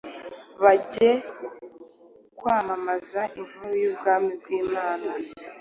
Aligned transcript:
bajye 0.63 1.11
kwamamaza 2.37 3.21
inkuru 3.39 3.73
y’Ubwami 3.83 4.31
bw’Imana, 4.41 5.09